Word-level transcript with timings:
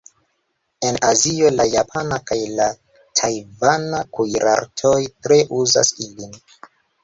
En 0.87 0.95
Azio, 1.09 1.51
la 1.57 1.67
japana 1.73 2.17
kaj 2.31 2.39
la 2.61 2.67
tajvana 3.21 4.03
kuirartoj 4.19 4.99
tre 5.25 5.41
uzas 5.63 5.97
ilin. 6.09 6.39